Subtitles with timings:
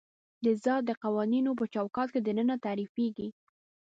[0.45, 3.29] د ذات د قوانینو په چوکاټ کې دننه تعریفېږي.